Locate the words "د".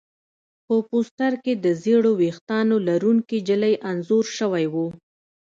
1.63-1.65